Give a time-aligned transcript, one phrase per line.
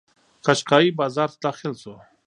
[0.45, 1.93] قشقایي بازار ته داخل شو.